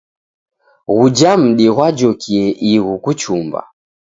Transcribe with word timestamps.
Ghuja 0.95 1.31
mdi 1.43 1.65
ghwajokie 1.75 2.45
ighu 2.71 2.93
kuchumba. 3.03 3.59